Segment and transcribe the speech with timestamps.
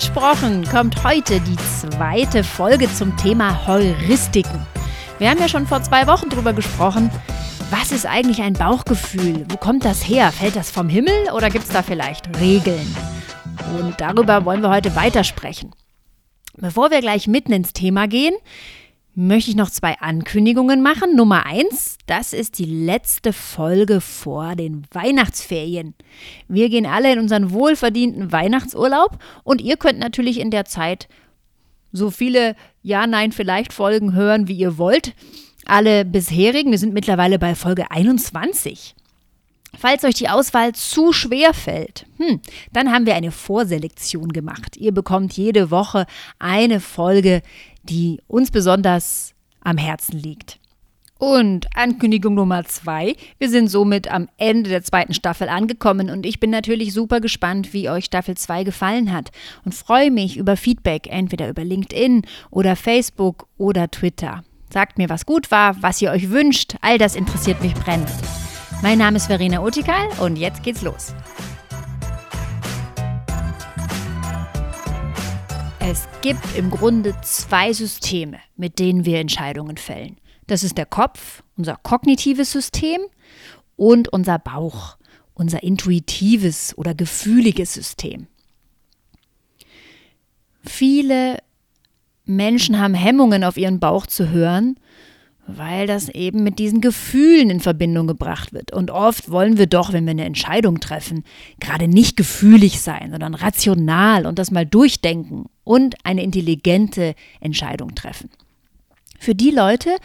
[0.00, 4.66] versprochen, kommt heute die zweite Folge zum Thema Heuristiken.
[5.20, 7.12] Wir haben ja schon vor zwei Wochen darüber gesprochen,
[7.70, 9.46] was ist eigentlich ein Bauchgefühl?
[9.48, 10.32] Wo kommt das her?
[10.32, 12.96] Fällt das vom Himmel oder gibt es da vielleicht Regeln?
[13.78, 15.70] Und darüber wollen wir heute weitersprechen.
[16.56, 18.34] Bevor wir gleich mitten ins Thema gehen,
[19.14, 21.14] möchte ich noch zwei Ankündigungen machen.
[21.16, 25.94] Nummer eins, das ist die letzte Folge vor den Weihnachtsferien.
[26.48, 31.08] Wir gehen alle in unseren wohlverdienten Weihnachtsurlaub und ihr könnt natürlich in der Zeit
[31.92, 35.14] so viele Ja, Nein, vielleicht Folgen hören, wie ihr wollt.
[35.64, 38.94] Alle bisherigen, wir sind mittlerweile bei Folge 21.
[39.78, 42.40] Falls euch die Auswahl zu schwer fällt, hm,
[42.72, 44.76] dann haben wir eine Vorselektion gemacht.
[44.76, 46.06] Ihr bekommt jede Woche
[46.38, 47.42] eine Folge,
[47.84, 50.58] die uns besonders am Herzen liegt.
[51.18, 53.14] Und Ankündigung Nummer zwei.
[53.38, 57.72] Wir sind somit am Ende der zweiten Staffel angekommen und ich bin natürlich super gespannt,
[57.72, 59.30] wie euch Staffel 2 gefallen hat
[59.64, 64.42] und freue mich über Feedback, entweder über LinkedIn oder Facebook oder Twitter.
[64.70, 66.74] Sagt mir, was gut war, was ihr euch wünscht.
[66.80, 68.10] All das interessiert mich brennend.
[68.82, 71.14] Mein Name ist Verena Utikal und jetzt geht's los.
[75.86, 80.16] Es gibt im Grunde zwei Systeme, mit denen wir Entscheidungen fällen.
[80.46, 83.00] Das ist der Kopf, unser kognitives System
[83.76, 84.96] und unser Bauch,
[85.34, 88.28] unser intuitives oder gefühliges System.
[90.62, 91.36] Viele
[92.24, 94.80] Menschen haben Hemmungen, auf ihren Bauch zu hören,
[95.46, 98.72] weil das eben mit diesen Gefühlen in Verbindung gebracht wird.
[98.72, 101.24] Und oft wollen wir doch, wenn wir eine Entscheidung treffen,
[101.60, 108.30] gerade nicht gefühlig sein, sondern rational und das mal durchdenken und eine intelligente Entscheidung treffen.
[109.18, 109.96] Für die Leute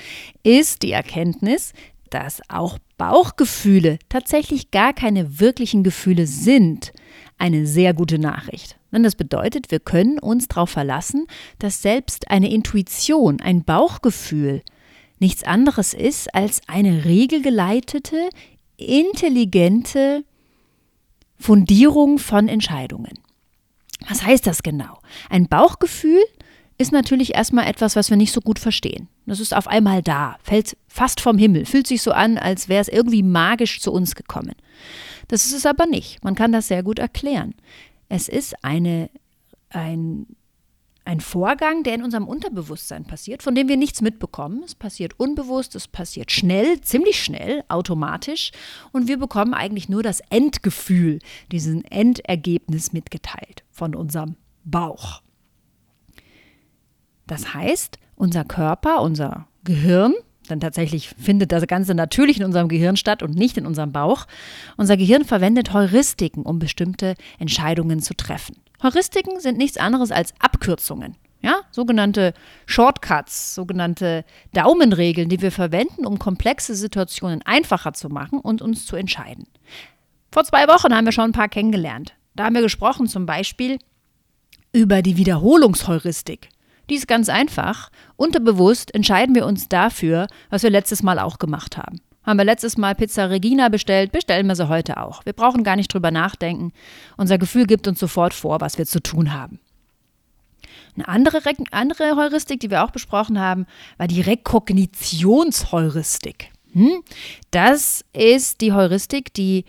[0.43, 1.73] ist die Erkenntnis,
[2.09, 6.91] dass auch Bauchgefühle tatsächlich gar keine wirklichen Gefühle sind,
[7.37, 8.77] eine sehr gute Nachricht.
[8.91, 11.27] Denn das bedeutet, wir können uns darauf verlassen,
[11.59, 14.61] dass selbst eine Intuition, ein Bauchgefühl,
[15.19, 18.29] nichts anderes ist als eine regelgeleitete,
[18.77, 20.23] intelligente
[21.37, 23.13] Fundierung von Entscheidungen.
[24.07, 24.99] Was heißt das genau?
[25.29, 26.23] Ein Bauchgefühl
[26.77, 29.09] ist natürlich erstmal etwas, was wir nicht so gut verstehen.
[29.25, 32.81] Das ist auf einmal da, fällt fast vom Himmel, fühlt sich so an, als wäre
[32.81, 34.55] es irgendwie magisch zu uns gekommen.
[35.27, 36.23] Das ist es aber nicht.
[36.23, 37.53] Man kann das sehr gut erklären.
[38.07, 39.09] Es ist eine,
[39.69, 40.25] ein
[41.09, 44.61] ein Vorgang, der in unserem Unterbewusstsein passiert, von dem wir nichts mitbekommen.
[44.63, 48.51] Es passiert unbewusst, es passiert schnell, ziemlich schnell, automatisch
[48.91, 51.17] und wir bekommen eigentlich nur das Endgefühl,
[51.51, 55.23] diesen Endergebnis mitgeteilt von unserem Bauch.
[57.25, 60.13] Das heißt, unser Körper, unser Gehirn,
[60.47, 64.27] denn tatsächlich findet das Ganze natürlich in unserem Gehirn statt und nicht in unserem Bauch.
[64.77, 68.57] Unser Gehirn verwendet Heuristiken, um bestimmte Entscheidungen zu treffen.
[68.81, 71.15] Heuristiken sind nichts anderes als Abkürzungen.
[71.41, 72.33] Ja, sogenannte
[72.65, 78.97] Shortcuts, sogenannte Daumenregeln, die wir verwenden, um komplexe Situationen einfacher zu machen und uns zu
[78.97, 79.47] entscheiden.
[80.31, 82.13] Vor zwei Wochen haben wir schon ein paar kennengelernt.
[82.35, 83.79] Da haben wir gesprochen zum Beispiel
[84.73, 86.49] über die Wiederholungsheuristik.
[86.89, 87.89] Die ist ganz einfach.
[88.17, 92.01] Unterbewusst entscheiden wir uns dafür, was wir letztes Mal auch gemacht haben.
[92.29, 95.25] Haben wir letztes Mal Pizza Regina bestellt, bestellen wir sie heute auch.
[95.25, 96.71] Wir brauchen gar nicht drüber nachdenken.
[97.17, 99.59] Unser Gefühl gibt uns sofort vor, was wir zu tun haben.
[100.95, 101.39] Eine andere,
[101.71, 103.65] andere Heuristik, die wir auch besprochen haben,
[103.97, 106.51] war die Rekognitionsheuristik.
[106.73, 107.01] Hm?
[107.49, 109.65] Das ist die Heuristik, die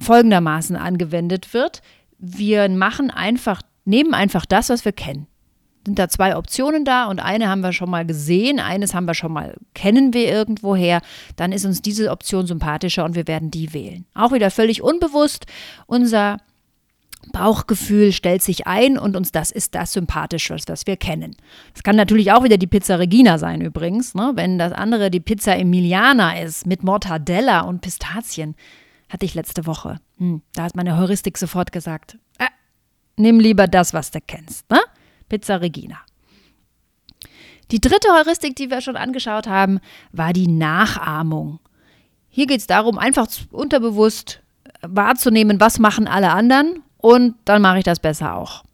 [0.00, 1.82] folgendermaßen angewendet wird.
[2.16, 5.26] Wir machen einfach, nehmen einfach das, was wir kennen
[5.86, 9.14] sind da zwei Optionen da und eine haben wir schon mal gesehen, eines haben wir
[9.14, 11.00] schon mal, kennen wir irgendwoher,
[11.36, 14.04] dann ist uns diese Option sympathischer und wir werden die wählen.
[14.14, 15.46] Auch wieder völlig unbewusst,
[15.86, 16.38] unser
[17.32, 21.36] Bauchgefühl stellt sich ein und uns das ist das Sympathische, was wir kennen.
[21.74, 24.32] Das kann natürlich auch wieder die Pizza Regina sein übrigens, ne?
[24.34, 28.54] wenn das andere die Pizza Emiliana ist mit Mortadella und Pistazien.
[29.08, 29.98] Hatte ich letzte Woche.
[30.18, 32.46] Hm, da hat meine Heuristik sofort gesagt, äh,
[33.16, 34.70] nimm lieber das, was du kennst.
[34.70, 34.78] Ne?
[35.30, 35.96] Pizza Regina.
[37.70, 39.80] Die dritte Heuristik, die wir schon angeschaut haben,
[40.12, 41.60] war die Nachahmung.
[42.28, 44.42] Hier geht es darum, einfach unterbewusst
[44.82, 48.64] wahrzunehmen, was machen alle anderen und dann mache ich das besser auch.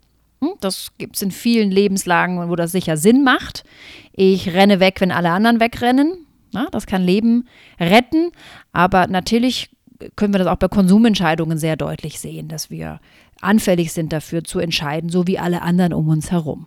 [0.43, 3.65] Hm, das gibt es in vielen Lebenslagen, wo das sicher Sinn macht.
[4.13, 6.27] Ich renne weg, wenn alle anderen wegrennen.
[6.71, 7.49] das kann Leben
[7.79, 8.31] retten,
[8.73, 9.71] aber natürlich
[10.15, 13.01] können wir das auch bei Konsumentscheidungen sehr deutlich sehen, dass wir
[13.41, 16.67] anfällig sind dafür zu entscheiden, so wie alle anderen um uns herum.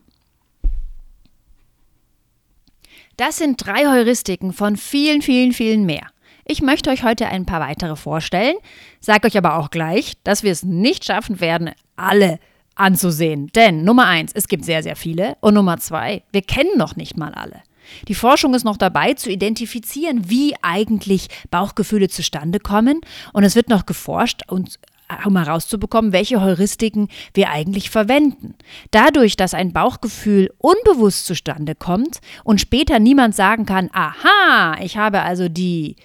[3.18, 6.08] Das sind drei Heuristiken von vielen, vielen, vielen mehr.
[6.46, 8.56] Ich möchte euch heute ein paar weitere vorstellen,
[9.02, 12.40] sage euch aber auch gleich, dass wir es nicht schaffen werden, alle
[12.76, 13.48] anzusehen.
[13.54, 15.38] Denn Nummer eins, es gibt sehr, sehr viele.
[15.42, 17.62] Und Nummer zwei, wir kennen noch nicht mal alle.
[18.08, 23.02] Die Forschung ist noch dabei zu identifizieren, wie eigentlich Bauchgefühle zustande kommen.
[23.34, 24.80] Und es wird noch geforscht und
[25.26, 28.56] um herauszubekommen, welche Heuristiken wir eigentlich verwenden.
[28.92, 35.22] Dadurch, dass ein Bauchgefühl unbewusst zustande kommt und später niemand sagen kann, aha, ich habe
[35.22, 35.96] also die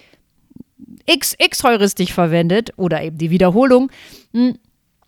[1.09, 3.91] XX-Heuristik verwendet oder eben die Wiederholung,
[4.33, 4.57] hm,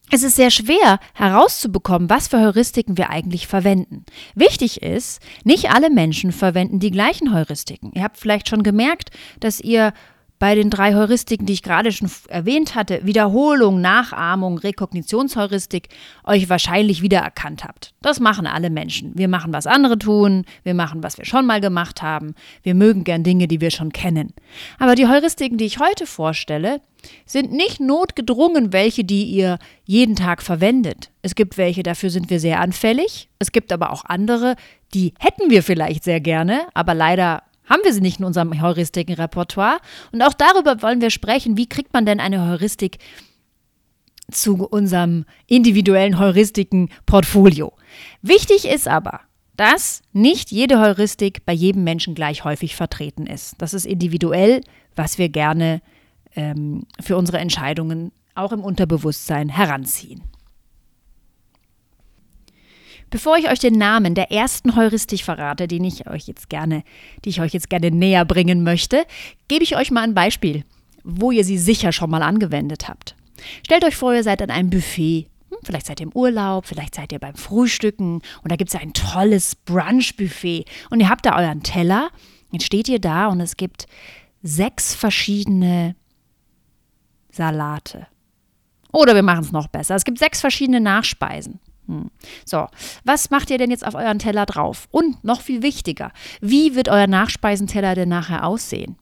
[0.09, 4.05] es ist sehr schwer herauszubekommen, was für Heuristiken wir eigentlich verwenden.
[4.35, 7.91] Wichtig ist, nicht alle Menschen verwenden die gleichen Heuristiken.
[7.93, 9.09] Ihr habt vielleicht schon gemerkt,
[9.41, 9.93] dass ihr
[10.39, 15.89] bei den drei Heuristiken, die ich gerade schon erwähnt hatte, Wiederholung, Nachahmung, Rekognitionsheuristik,
[16.23, 17.93] euch wahrscheinlich wiedererkannt habt.
[18.01, 19.17] Das machen alle Menschen.
[19.17, 23.03] Wir machen, was andere tun, wir machen, was wir schon mal gemacht haben, wir mögen
[23.03, 24.33] gern Dinge, die wir schon kennen.
[24.79, 26.81] Aber die Heuristiken, die ich heute vorstelle,
[27.25, 31.11] sind nicht notgedrungen welche, die ihr jeden Tag verwendet.
[31.21, 33.29] Es gibt welche, dafür sind wir sehr anfällig.
[33.39, 34.55] Es gibt aber auch andere,
[34.93, 39.79] die hätten wir vielleicht sehr gerne, aber leider haben wir sie nicht in unserem Heuristiken-Repertoire.
[40.11, 42.99] Und auch darüber wollen wir sprechen, wie kriegt man denn eine Heuristik
[44.31, 47.73] zu unserem individuellen Heuristiken-Portfolio.
[48.21, 49.21] Wichtig ist aber,
[49.55, 53.55] dass nicht jede Heuristik bei jedem Menschen gleich häufig vertreten ist.
[53.57, 54.61] Das ist individuell,
[54.95, 55.81] was wir gerne
[56.35, 60.23] ähm, für unsere Entscheidungen auch im Unterbewusstsein heranziehen.
[63.09, 66.83] Bevor ich euch den Namen der ersten Heuristik verrate, den ich euch jetzt gerne,
[67.23, 69.05] die ich euch jetzt gerne näher bringen möchte,
[69.47, 70.65] gebe ich euch mal ein Beispiel,
[71.03, 73.15] wo ihr sie sicher schon mal angewendet habt.
[73.65, 75.27] Stellt euch vor, ihr seid an einem Buffet.
[75.49, 78.79] Hm, vielleicht seid ihr im Urlaub, vielleicht seid ihr beim Frühstücken und da gibt es
[78.79, 82.09] ein tolles Brunch-Buffet und ihr habt da euren Teller.
[82.51, 83.87] Jetzt steht ihr da und es gibt
[84.41, 85.95] sechs verschiedene
[87.31, 88.07] Salate.
[88.91, 89.95] Oder wir machen es noch besser.
[89.95, 91.59] Es gibt sechs verschiedene Nachspeisen.
[91.87, 92.09] Hm.
[92.45, 92.67] So,
[93.03, 94.87] was macht ihr denn jetzt auf euren Teller drauf?
[94.91, 96.11] Und noch viel wichtiger,
[96.41, 98.97] wie wird euer Nachspeisenteller denn nachher aussehen?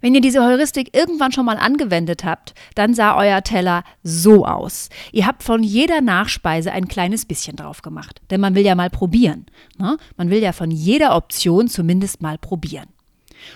[0.00, 4.88] Wenn ihr diese Heuristik irgendwann schon mal angewendet habt, dann sah euer Teller so aus.
[5.12, 8.90] Ihr habt von jeder Nachspeise ein kleines bisschen drauf gemacht, denn man will ja mal
[8.90, 9.46] probieren.
[9.78, 9.96] Ne?
[10.16, 12.88] Man will ja von jeder Option zumindest mal probieren.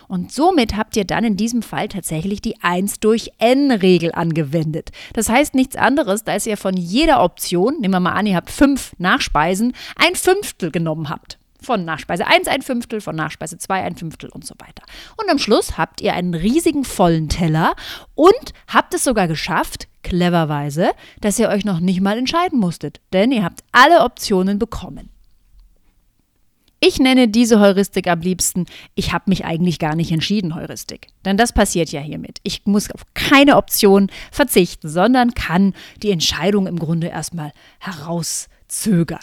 [0.08, 4.90] Und somit habt ihr dann in diesem Fall tatsächlich die 1 durch n-Regel angewendet.
[5.14, 8.50] Das heißt nichts anderes, als ihr von jeder Option, nehmen wir mal an, ihr habt
[8.50, 11.38] fünf Nachspeisen, ein Fünftel genommen habt.
[11.60, 14.82] Von Nachspeise 1 ein Fünftel, von Nachspeise 2 ein Fünftel und so weiter.
[15.16, 17.74] Und am Schluss habt ihr einen riesigen vollen Teller
[18.14, 20.90] und habt es sogar geschafft, cleverweise,
[21.20, 23.00] dass ihr euch noch nicht mal entscheiden musstet.
[23.12, 25.08] Denn ihr habt alle Optionen bekommen.
[26.84, 31.06] Ich nenne diese Heuristik am liebsten, ich habe mich eigentlich gar nicht entschieden, Heuristik.
[31.24, 32.40] Denn das passiert ja hiermit.
[32.42, 39.20] Ich muss auf keine Option verzichten, sondern kann die Entscheidung im Grunde erstmal herauszögern.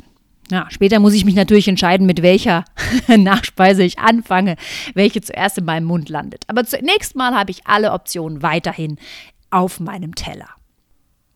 [0.49, 2.63] Ja, später muss ich mich natürlich entscheiden, mit welcher
[3.09, 4.55] Nachspeise ich anfange,
[4.93, 6.45] welche zuerst in meinem Mund landet.
[6.47, 8.97] Aber zunächst mal habe ich alle Optionen weiterhin
[9.49, 10.47] auf meinem Teller.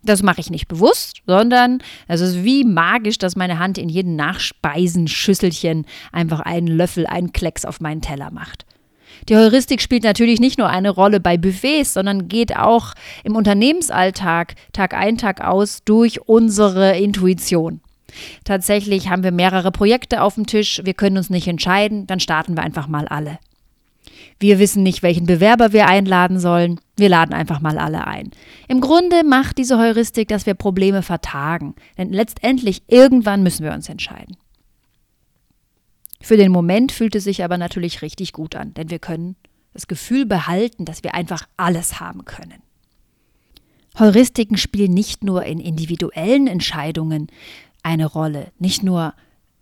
[0.03, 4.15] Das mache ich nicht bewusst, sondern es ist wie magisch, dass meine Hand in jedem
[4.15, 8.65] Nachspeisenschüsselchen einfach einen Löffel, einen Klecks auf meinen Teller macht.
[9.29, 12.93] Die Heuristik spielt natürlich nicht nur eine Rolle bei Buffets, sondern geht auch
[13.23, 17.79] im Unternehmensalltag Tag ein, Tag aus durch unsere Intuition.
[18.43, 22.55] Tatsächlich haben wir mehrere Projekte auf dem Tisch, wir können uns nicht entscheiden, dann starten
[22.55, 23.39] wir einfach mal alle.
[24.39, 26.79] Wir wissen nicht, welchen Bewerber wir einladen sollen.
[26.95, 28.31] Wir laden einfach mal alle ein.
[28.67, 31.75] Im Grunde macht diese Heuristik, dass wir Probleme vertagen.
[31.97, 34.37] Denn letztendlich irgendwann müssen wir uns entscheiden.
[36.21, 39.35] Für den Moment fühlt es sich aber natürlich richtig gut an, denn wir können
[39.73, 42.61] das Gefühl behalten, dass wir einfach alles haben können.
[43.99, 47.27] Heuristiken spielen nicht nur in individuellen Entscheidungen
[47.81, 48.51] eine Rolle.
[48.57, 49.13] Nicht nur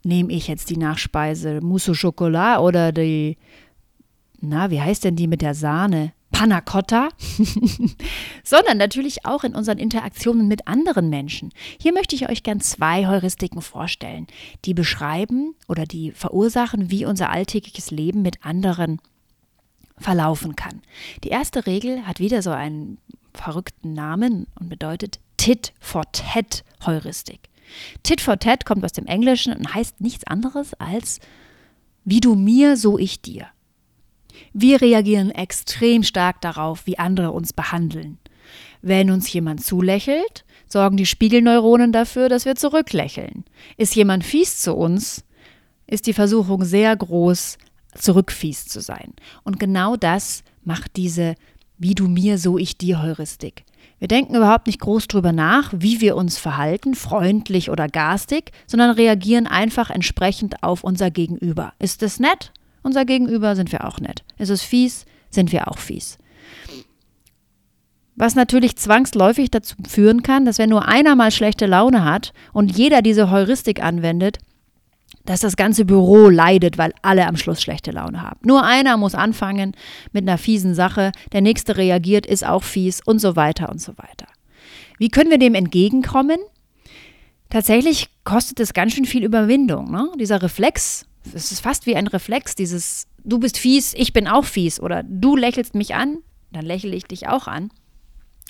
[0.03, 3.37] nehme ich jetzt die Nachspeise Mousse au Chocolat oder die
[4.41, 6.13] na, wie heißt denn die mit der Sahne?
[6.41, 7.09] Panna Cotta,
[8.43, 11.51] sondern natürlich auch in unseren Interaktionen mit anderen Menschen.
[11.79, 14.25] Hier möchte ich euch gern zwei Heuristiken vorstellen,
[14.65, 18.99] die beschreiben oder die verursachen, wie unser alltägliches Leben mit anderen
[19.99, 20.81] verlaufen kann.
[21.23, 22.97] Die erste Regel hat wieder so einen
[23.35, 27.49] verrückten Namen und bedeutet Tit for Tat Heuristik.
[28.01, 31.19] Tit for Tat kommt aus dem Englischen und heißt nichts anderes als
[32.03, 33.45] wie du mir, so ich dir.
[34.53, 38.17] Wir reagieren extrem stark darauf, wie andere uns behandeln.
[38.81, 43.45] Wenn uns jemand zulächelt, sorgen die Spiegelneuronen dafür, dass wir zurücklächeln.
[43.77, 45.23] Ist jemand fies zu uns,
[45.87, 47.57] ist die Versuchung sehr groß,
[47.95, 49.13] zurückfies zu sein.
[49.43, 51.35] Und genau das macht diese
[51.81, 53.65] wie du mir, so ich dir Heuristik.
[53.97, 58.91] Wir denken überhaupt nicht groß drüber nach, wie wir uns verhalten, freundlich oder garstig, sondern
[58.91, 61.73] reagieren einfach entsprechend auf unser Gegenüber.
[61.79, 62.51] Ist es nett?
[62.83, 64.23] Unser Gegenüber sind wir auch nett.
[64.37, 65.05] Ist es fies?
[65.29, 66.17] Sind wir auch fies.
[68.15, 72.77] Was natürlich zwangsläufig dazu führen kann, dass wenn nur einer mal schlechte Laune hat und
[72.77, 74.37] jeder diese Heuristik anwendet,
[75.25, 78.39] dass das ganze Büro leidet, weil alle am Schluss schlechte Laune haben.
[78.43, 79.75] Nur einer muss anfangen
[80.11, 83.93] mit einer fiesen Sache, der nächste reagiert, ist auch fies und so weiter und so
[83.97, 84.27] weiter.
[84.97, 86.39] Wie können wir dem entgegenkommen?
[87.49, 89.91] Tatsächlich kostet es ganz schön viel Überwindung.
[89.91, 90.09] Ne?
[90.19, 94.45] Dieser Reflex, es ist fast wie ein Reflex, dieses du bist fies, ich bin auch
[94.45, 96.17] fies oder du lächelst mich an,
[96.51, 97.71] dann lächle ich dich auch an.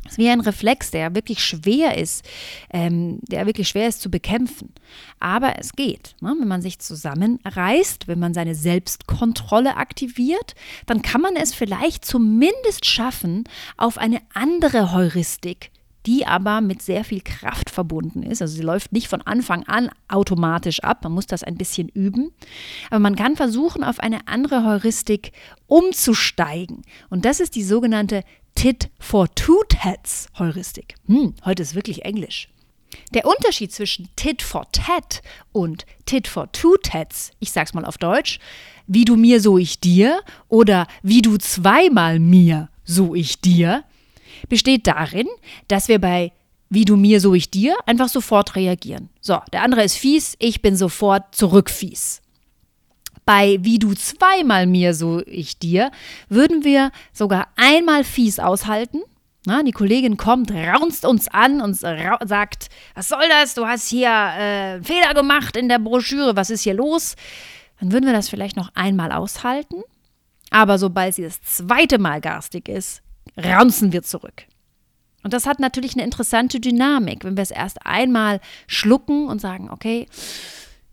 [0.04, 2.26] Das ist wie ein Reflex, der wirklich schwer ist,
[2.72, 4.74] ähm, der wirklich schwer ist zu bekämpfen.
[5.20, 6.16] Aber es geht.
[6.22, 6.36] Ne?
[6.40, 10.56] Wenn man sich zusammenreißt, wenn man seine Selbstkontrolle aktiviert,
[10.88, 13.44] dann kann man es vielleicht zumindest schaffen,
[13.78, 15.70] auf eine andere Heuristik
[16.06, 18.42] die aber mit sehr viel Kraft verbunden ist.
[18.42, 22.32] Also sie läuft nicht von Anfang an automatisch ab, man muss das ein bisschen üben.
[22.90, 25.32] Aber man kann versuchen, auf eine andere Heuristik
[25.68, 26.82] umzusteigen.
[27.10, 28.24] Und das ist die sogenannte
[28.56, 30.96] Tit for Two Tats Heuristik.
[31.08, 32.50] Hm, heute ist wirklich Englisch.
[33.14, 37.98] Der Unterschied zwischen Tit for Tat und Tit for Two Tats, ich sag's mal auf
[37.98, 38.40] Deutsch,
[38.88, 43.84] wie du mir, so ich dir oder wie du zweimal mir, so ich dir,
[44.50, 45.28] besteht darin,
[45.68, 46.32] dass wir bei
[46.72, 49.10] wie du mir, so ich dir einfach sofort reagieren.
[49.20, 52.22] So, der andere ist fies, ich bin sofort zurückfies.
[53.26, 55.92] Bei wie du zweimal mir, so ich dir,
[56.30, 59.02] würden wir sogar einmal fies aushalten.
[59.46, 63.54] Na, die Kollegin kommt, raunzt uns an und sagt, was soll das?
[63.54, 67.16] Du hast hier äh, Fehler gemacht in der Broschüre, was ist hier los?
[67.82, 69.84] Dann würden wir das vielleicht noch einmal aushalten.
[70.52, 73.02] Aber sobald sie das zweite Mal garstig ist,
[73.38, 74.46] raunzen wir zurück.
[75.24, 79.70] Und das hat natürlich eine interessante Dynamik, wenn wir es erst einmal schlucken und sagen,
[79.70, 80.08] okay,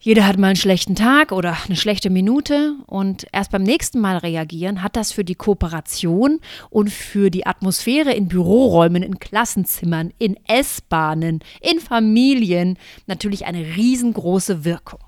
[0.00, 4.18] jeder hat mal einen schlechten Tag oder eine schlechte Minute und erst beim nächsten Mal
[4.18, 6.40] reagieren, hat das für die Kooperation
[6.70, 14.64] und für die Atmosphäre in Büroräumen, in Klassenzimmern, in S-Bahnen, in Familien natürlich eine riesengroße
[14.64, 15.00] Wirkung.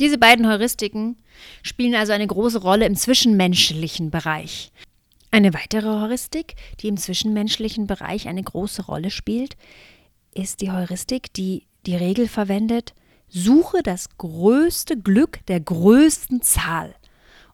[0.00, 1.16] Diese beiden Heuristiken
[1.62, 4.72] spielen also eine große Rolle im zwischenmenschlichen Bereich.
[5.30, 9.56] Eine weitere Heuristik, die im zwischenmenschlichen Bereich eine große Rolle spielt,
[10.34, 12.94] ist die Heuristik, die die Regel verwendet,
[13.28, 16.94] suche das größte Glück der größten Zahl.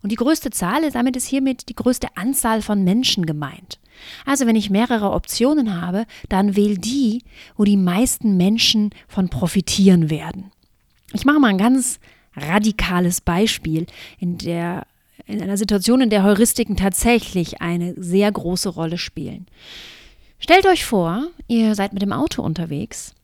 [0.03, 3.79] Und die größte Zahl, damit ist hiermit die größte Anzahl von Menschen gemeint.
[4.25, 7.23] Also wenn ich mehrere Optionen habe, dann wähl die,
[7.57, 10.53] wo die meisten Menschen von profitieren werden.
[11.13, 11.99] Ich mache mal ein ganz
[12.35, 13.87] radikales Beispiel
[14.19, 14.87] in der
[15.27, 19.47] in einer Situation, in der Heuristiken tatsächlich eine sehr große Rolle spielen.
[20.39, 23.15] Stellt euch vor, ihr seid mit dem Auto unterwegs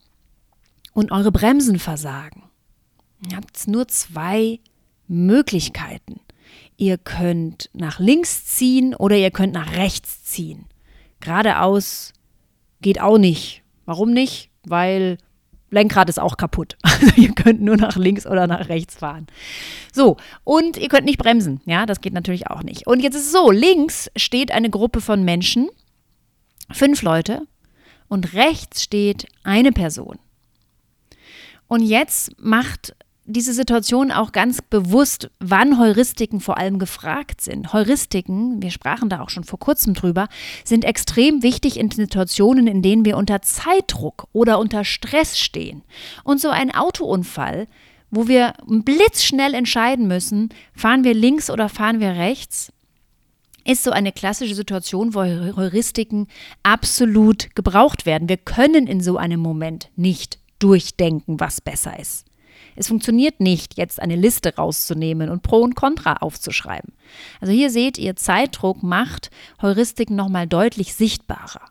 [0.93, 2.43] und eure Bremsen versagen.
[3.29, 4.59] Ihr habt nur zwei
[5.07, 6.19] Möglichkeiten.
[6.77, 10.65] Ihr könnt nach links ziehen oder ihr könnt nach rechts ziehen.
[11.19, 12.13] Geradeaus
[12.81, 13.63] geht auch nicht.
[13.85, 14.51] Warum nicht?
[14.63, 15.17] Weil
[15.69, 16.77] Lenkrad ist auch kaputt.
[16.97, 19.27] Also ihr könnt nur nach links oder nach rechts fahren.
[19.93, 21.61] So, und ihr könnt nicht bremsen.
[21.65, 22.87] Ja, das geht natürlich auch nicht.
[22.87, 25.69] Und jetzt ist es so, links steht eine Gruppe von Menschen,
[26.71, 27.43] fünf Leute,
[28.07, 30.17] und rechts steht eine Person.
[31.67, 32.95] Und jetzt macht
[33.27, 37.73] diese Situation auch ganz bewusst, wann Heuristiken vor allem gefragt sind.
[37.73, 40.29] Heuristiken, wir sprachen da auch schon vor kurzem drüber,
[40.63, 45.83] sind extrem wichtig in Situationen, in denen wir unter Zeitdruck oder unter Stress stehen.
[46.23, 47.67] Und so ein Autounfall,
[48.09, 52.71] wo wir blitzschnell entscheiden müssen, fahren wir links oder fahren wir rechts,
[53.65, 56.27] ist so eine klassische Situation, wo Heuristiken
[56.63, 58.29] absolut gebraucht werden.
[58.29, 62.26] Wir können in so einem Moment nicht durchdenken, was besser ist.
[62.77, 66.93] Es funktioniert nicht, jetzt eine Liste rauszunehmen und Pro und Contra aufzuschreiben.
[67.41, 69.31] Also hier seht ihr, Zeitdruck macht
[69.61, 71.61] Heuristiken nochmal deutlich sichtbarer.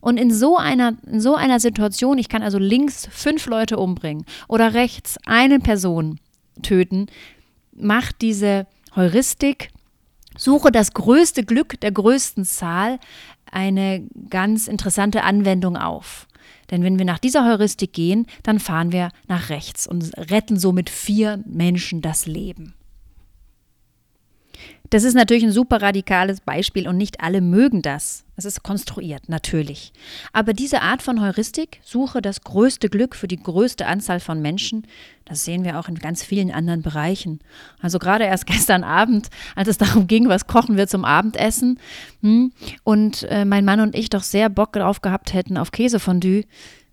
[0.00, 4.24] Und in so, einer, in so einer Situation, ich kann also links fünf Leute umbringen
[4.48, 6.18] oder rechts eine Person
[6.62, 7.06] töten,
[7.74, 8.66] macht diese
[8.96, 9.70] Heuristik,
[10.36, 12.98] suche das größte Glück der größten Zahl,
[13.50, 16.26] eine ganz interessante Anwendung auf.
[16.70, 20.90] Denn wenn wir nach dieser Heuristik gehen, dann fahren wir nach rechts und retten somit
[20.90, 22.74] vier Menschen das Leben.
[24.94, 28.24] Das ist natürlich ein super radikales Beispiel und nicht alle mögen das.
[28.36, 29.92] Es ist konstruiert, natürlich.
[30.32, 34.86] Aber diese Art von Heuristik, suche das größte Glück für die größte Anzahl von Menschen,
[35.24, 37.40] das sehen wir auch in ganz vielen anderen Bereichen.
[37.80, 41.80] Also gerade erst gestern Abend, als es darum ging, was kochen wir zum Abendessen
[42.20, 42.52] hm,
[42.84, 46.44] und äh, mein Mann und ich doch sehr Bock drauf gehabt hätten auf Käsefondue.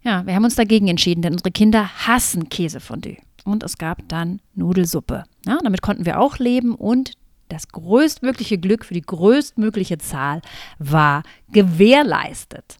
[0.02, 3.18] Ja, wir haben uns dagegen entschieden, denn unsere Kinder hassen Käsefondue.
[3.44, 5.24] Und es gab dann Nudelsuppe.
[5.46, 7.14] Ja, damit konnten wir auch leben und
[7.52, 10.42] das größtmögliche Glück für die größtmögliche Zahl
[10.80, 12.78] war gewährleistet.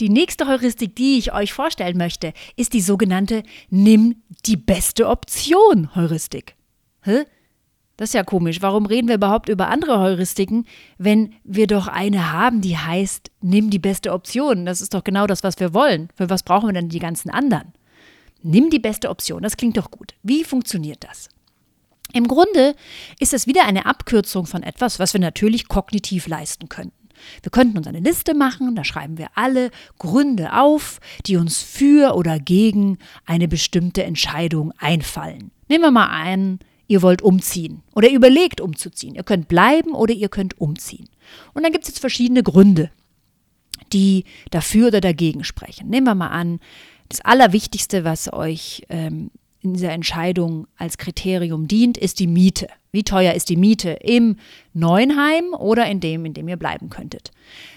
[0.00, 5.94] Die nächste Heuristik, die ich euch vorstellen möchte, ist die sogenannte Nimm die beste Option
[5.94, 6.56] Heuristik.
[7.02, 7.24] Hä?
[7.96, 8.62] Das ist ja komisch.
[8.62, 10.66] Warum reden wir überhaupt über andere Heuristiken,
[10.98, 14.66] wenn wir doch eine haben, die heißt, nimm die beste Option?
[14.66, 16.08] Das ist doch genau das, was wir wollen.
[16.16, 17.72] Für was brauchen wir denn die ganzen anderen?
[18.42, 19.42] Nimm die beste Option.
[19.42, 20.14] Das klingt doch gut.
[20.22, 21.28] Wie funktioniert das?
[22.12, 22.74] Im Grunde
[23.18, 27.02] ist es wieder eine Abkürzung von etwas, was wir natürlich kognitiv leisten könnten.
[27.42, 32.14] Wir könnten uns eine Liste machen, da schreiben wir alle Gründe auf, die uns für
[32.16, 35.52] oder gegen eine bestimmte Entscheidung einfallen.
[35.68, 39.14] Nehmen wir mal an, ihr wollt umziehen oder überlegt umzuziehen.
[39.14, 41.08] Ihr könnt bleiben oder ihr könnt umziehen.
[41.54, 42.90] Und dann gibt es jetzt verschiedene Gründe,
[43.92, 45.88] die dafür oder dagegen sprechen.
[45.88, 46.60] Nehmen wir mal an,
[47.08, 49.30] das Allerwichtigste, was euch ähm,
[49.62, 52.68] in dieser Entscheidung als Kriterium dient, ist die Miete.
[52.90, 54.36] Wie teuer ist die Miete im
[54.74, 57.30] neuen Heim oder in dem, in dem ihr bleiben könntet?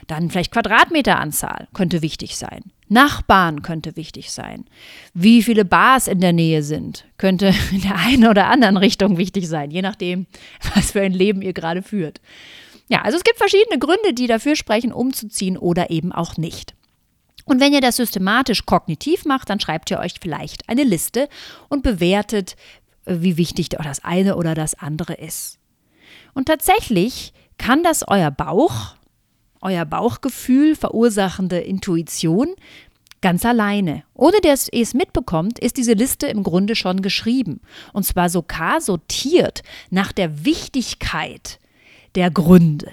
[0.08, 2.64] Dann vielleicht Quadratmeteranzahl könnte wichtig sein.
[2.88, 4.66] Nachbarn könnte wichtig sein.
[5.14, 9.48] Wie viele Bars in der Nähe sind, könnte in der einen oder anderen Richtung wichtig
[9.48, 10.26] sein, je nachdem,
[10.76, 12.20] was für ein Leben ihr gerade führt.
[12.88, 16.76] Ja, also es gibt verschiedene Gründe, die dafür sprechen, umzuziehen oder eben auch nicht.
[17.46, 21.30] Und wenn ihr das systematisch kognitiv macht, dann schreibt ihr euch vielleicht eine Liste
[21.70, 22.56] und bewertet,
[23.06, 25.60] äh, wie wichtig das eine oder das andere ist.
[26.34, 28.96] Und tatsächlich kann das euer Bauch,
[29.62, 32.56] euer Bauchgefühl verursachende Intuition
[33.22, 34.04] ganz alleine.
[34.14, 37.62] Ohne dass ihr es mitbekommt, ist diese Liste im Grunde schon geschrieben.
[37.94, 41.60] Und zwar sogar sortiert nach der Wichtigkeit
[42.16, 42.92] der Gründe.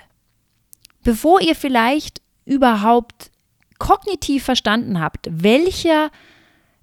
[1.03, 3.32] Bevor ihr vielleicht überhaupt
[3.83, 6.13] kognitiv verstanden habt, welcher,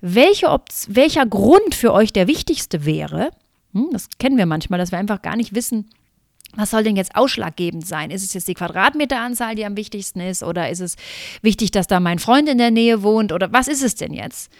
[0.02, 0.54] welche
[0.90, 3.32] welcher Grund für euch der wichtigste wäre,
[3.74, 5.90] hm, das kennen wir manchmal, dass wir einfach gar nicht wissen,
[6.56, 8.12] was soll denn jetzt ausschlaggebend sein?
[8.12, 10.44] Ist es jetzt die Quadratmeteranzahl, die am wichtigsten ist?
[10.44, 10.98] Oder ist es
[11.42, 13.32] wichtig, dass da mein Freund in der Nähe wohnt?
[13.32, 14.52] Oder was ist es denn jetzt?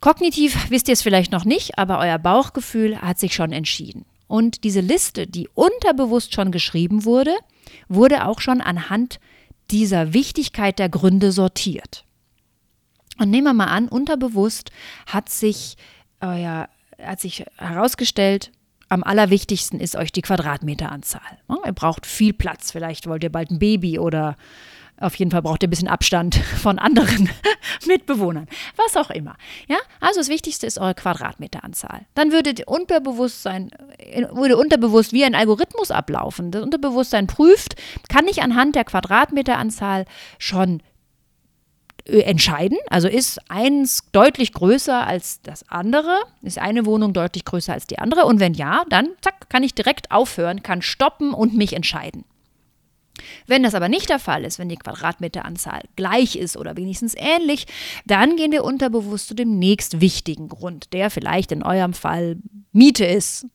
[0.00, 4.04] Kognitiv wisst ihr es vielleicht noch nicht, aber euer Bauchgefühl hat sich schon entschieden.
[4.26, 7.34] Und diese Liste, die unterbewusst schon geschrieben wurde,
[7.88, 9.18] wurde auch schon anhand
[9.70, 12.04] dieser Wichtigkeit der Gründe sortiert.
[13.18, 14.70] Und nehmen wir mal an, unterbewusst
[15.06, 15.76] hat sich,
[16.20, 18.50] euer, hat sich herausgestellt,
[18.88, 21.38] am allerwichtigsten ist euch die Quadratmeteranzahl.
[21.64, 22.72] Ihr braucht viel Platz.
[22.72, 24.36] Vielleicht wollt ihr bald ein Baby oder
[25.00, 27.30] auf jeden Fall braucht ihr ein bisschen Abstand von anderen
[27.86, 28.46] Mitbewohnern.
[28.76, 29.36] Was auch immer.
[29.68, 32.06] Ja, also das Wichtigste ist eure Quadratmeteranzahl.
[32.14, 33.70] Dann würde Unterbewusstsein,
[34.32, 36.50] würde unterbewusst wie ein Algorithmus ablaufen.
[36.50, 37.76] Das Unterbewusstsein prüft,
[38.08, 40.04] kann ich anhand der Quadratmeteranzahl
[40.38, 40.82] schon
[42.06, 42.78] äh, entscheiden.
[42.88, 46.16] Also ist eins deutlich größer als das andere?
[46.42, 48.26] Ist eine Wohnung deutlich größer als die andere?
[48.26, 52.24] Und wenn ja, dann zack, kann ich direkt aufhören, kann stoppen und mich entscheiden.
[53.46, 57.66] Wenn das aber nicht der Fall ist, wenn die Quadratmeteranzahl gleich ist oder wenigstens ähnlich,
[58.06, 62.38] dann gehen wir unterbewusst zu dem nächst wichtigen Grund, der vielleicht in eurem Fall
[62.72, 63.46] Miete ist.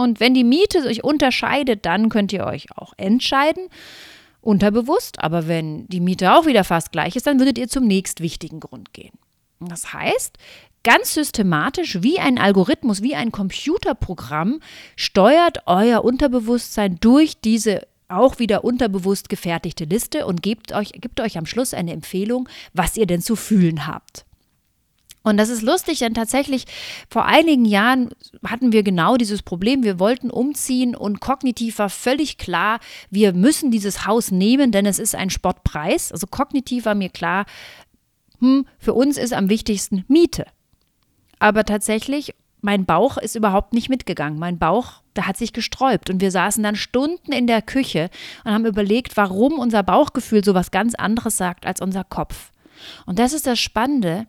[0.00, 3.68] Und wenn die Miete sich unterscheidet, dann könnt ihr euch auch entscheiden,
[4.40, 5.22] unterbewusst.
[5.22, 8.60] Aber wenn die Miete auch wieder fast gleich ist, dann würdet ihr zum nächst wichtigen
[8.60, 9.12] Grund gehen.
[9.60, 10.38] Das heißt,
[10.84, 14.60] ganz systematisch wie ein Algorithmus, wie ein Computerprogramm
[14.96, 21.36] steuert euer Unterbewusstsein durch diese auch wieder unterbewusst gefertigte Liste und gebt euch, gibt euch
[21.36, 24.24] am Schluss eine Empfehlung, was ihr denn zu fühlen habt.
[25.22, 26.64] Und das ist lustig, denn tatsächlich
[27.10, 28.10] vor einigen Jahren
[28.44, 29.82] hatten wir genau dieses Problem.
[29.82, 32.80] Wir wollten umziehen und kognitiv war völlig klar,
[33.10, 36.10] wir müssen dieses Haus nehmen, denn es ist ein Spottpreis.
[36.10, 37.44] Also kognitiv war mir klar,
[38.38, 40.46] hm, für uns ist am wichtigsten Miete.
[41.38, 44.38] Aber tatsächlich mein Bauch ist überhaupt nicht mitgegangen.
[44.38, 46.10] Mein Bauch, der hat sich gesträubt.
[46.10, 48.10] Und wir saßen dann Stunden in der Küche
[48.44, 52.52] und haben überlegt, warum unser Bauchgefühl so was ganz anderes sagt als unser Kopf.
[53.06, 54.26] Und das ist das Spannende.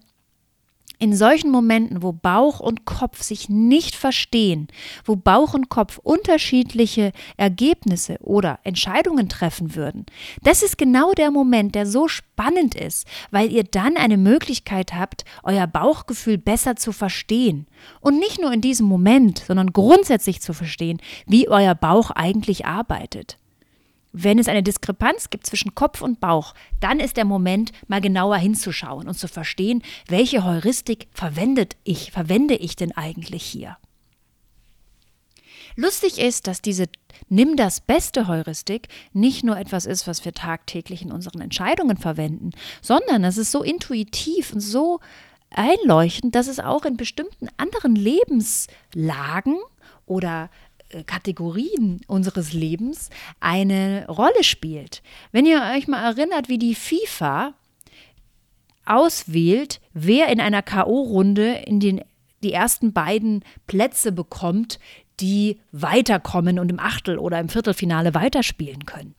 [1.01, 4.67] In solchen Momenten, wo Bauch und Kopf sich nicht verstehen,
[5.03, 10.05] wo Bauch und Kopf unterschiedliche Ergebnisse oder Entscheidungen treffen würden,
[10.43, 15.25] das ist genau der Moment, der so spannend ist, weil ihr dann eine Möglichkeit habt,
[15.41, 17.65] euer Bauchgefühl besser zu verstehen.
[17.99, 23.39] Und nicht nur in diesem Moment, sondern grundsätzlich zu verstehen, wie euer Bauch eigentlich arbeitet.
[24.13, 28.37] Wenn es eine Diskrepanz gibt zwischen Kopf und Bauch, dann ist der Moment, mal genauer
[28.37, 33.77] hinzuschauen und zu verstehen, welche Heuristik verwendet ich, verwende ich denn eigentlich hier.
[35.77, 36.87] Lustig ist, dass diese
[37.29, 42.51] Nimm das beste Heuristik nicht nur etwas ist, was wir tagtäglich in unseren Entscheidungen verwenden,
[42.81, 44.99] sondern es ist so intuitiv und so
[45.49, 49.57] einleuchtend, dass es auch in bestimmten anderen Lebenslagen
[50.05, 50.49] oder
[51.05, 55.01] Kategorien unseres Lebens eine Rolle spielt.
[55.31, 57.53] Wenn ihr euch mal erinnert, wie die FIFA
[58.85, 62.01] auswählt, wer in einer KO-Runde in den
[62.43, 64.79] die ersten beiden Plätze bekommt,
[65.19, 69.13] die weiterkommen und im Achtel- oder im Viertelfinale weiterspielen können.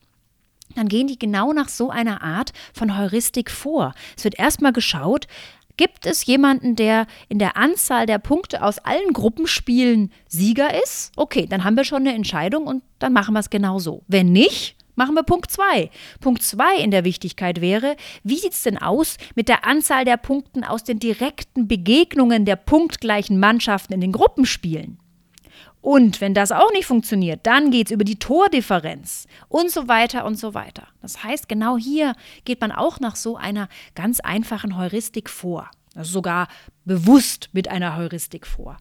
[0.75, 3.95] Dann gehen die genau nach so einer Art von Heuristik vor.
[4.17, 5.27] Es wird erstmal geschaut,
[5.77, 11.13] Gibt es jemanden, der in der Anzahl der Punkte aus allen Gruppenspielen Sieger ist?
[11.17, 14.03] Okay, dann haben wir schon eine Entscheidung und dann machen wir es genau so.
[14.07, 15.91] Wenn nicht, machen wir Punkt 2.
[16.21, 20.19] Punkt 2 in der Wichtigkeit wäre, wie sieht es denn aus mit der Anzahl der
[20.19, 24.99] Punkten aus den direkten Begegnungen der punktgleichen Mannschaften in den Gruppenspielen?
[25.81, 30.25] Und wenn das auch nicht funktioniert, dann geht es über die Tordifferenz und so weiter
[30.25, 30.87] und so weiter.
[31.01, 35.71] Das heißt, genau hier geht man auch nach so einer ganz einfachen Heuristik vor.
[35.95, 36.49] Also sogar
[36.85, 38.79] bewusst mit einer Heuristik vor.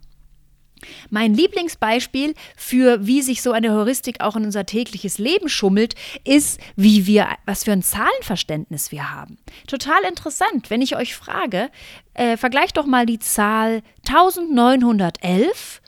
[1.10, 6.60] Mein Lieblingsbeispiel für wie sich so eine Heuristik auch in unser tägliches Leben schummelt, ist,
[6.76, 9.38] wie wir, was für ein Zahlenverständnis wir haben.
[9.68, 11.70] Total interessant, wenn ich euch frage,
[12.14, 15.81] äh, vergleicht doch mal die Zahl 1911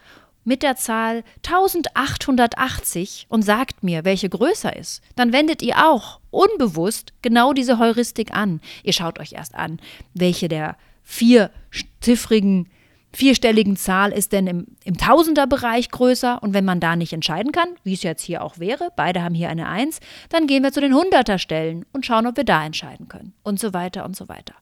[0.43, 7.13] mit der Zahl 1880 und sagt mir, welche größer ist, dann wendet ihr auch unbewusst
[7.21, 8.61] genau diese Heuristik an.
[8.83, 9.79] Ihr schaut euch erst an,
[10.13, 12.69] welche der vierziffrigen,
[13.11, 17.69] vierstelligen Zahl ist denn im, im Tausenderbereich größer und wenn man da nicht entscheiden kann,
[17.83, 20.81] wie es jetzt hier auch wäre, beide haben hier eine Eins, dann gehen wir zu
[20.81, 24.55] den Hunderterstellen und schauen, ob wir da entscheiden können und so weiter und so weiter.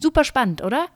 [0.00, 0.86] Super spannend, oder?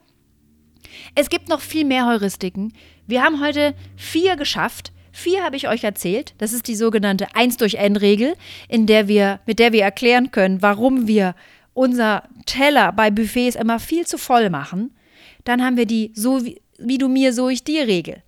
[1.15, 2.73] Es gibt noch viel mehr Heuristiken.
[3.05, 4.91] Wir haben heute vier geschafft.
[5.11, 6.35] Vier habe ich euch erzählt.
[6.37, 8.35] Das ist die sogenannte 1 durch N-Regel,
[8.69, 11.35] in der wir, mit der wir erklären können, warum wir
[11.73, 14.95] unser Teller bei Buffets immer viel zu voll machen.
[15.43, 18.21] Dann haben wir die so wie, wie du mir, so ich dir Regel,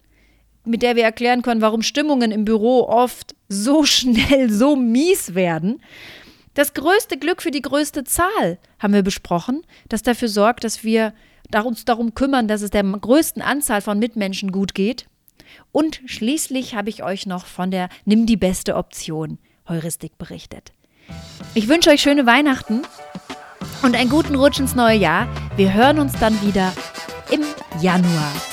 [0.65, 5.81] mit der wir erklären können, warum Stimmungen im Büro oft so schnell so mies werden.
[6.53, 11.13] Das größte Glück für die größte Zahl haben wir besprochen, das dafür sorgt, dass wir
[11.63, 15.07] uns darum kümmern, dass es der größten Anzahl von Mitmenschen gut geht.
[15.71, 20.73] Und schließlich habe ich euch noch von der Nimm die beste Option Heuristik berichtet.
[21.53, 22.83] Ich wünsche euch schöne Weihnachten
[23.81, 25.27] und einen guten Rutsch ins neue Jahr.
[25.55, 26.73] Wir hören uns dann wieder
[27.31, 27.43] im
[27.81, 28.48] Januar.